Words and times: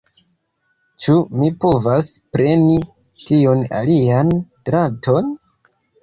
Ĉu 1.03 1.17
mi 1.41 1.49
povas 1.65 2.07
preni 2.37 2.77
tiun 3.25 3.61
alian 3.81 4.31
draton? 4.71 5.29